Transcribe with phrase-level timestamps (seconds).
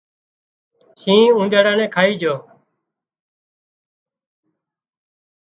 [1.01, 2.35] شينهن اونۮيڙا نين کائي جھو